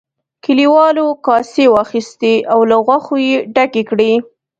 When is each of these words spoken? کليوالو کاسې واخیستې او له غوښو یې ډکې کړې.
کليوالو 0.43 1.07
کاسې 1.27 1.65
واخیستې 1.75 2.33
او 2.53 2.59
له 2.69 2.77
غوښو 2.85 3.15
یې 3.27 3.35
ډکې 3.55 3.83
کړې. 3.89 4.11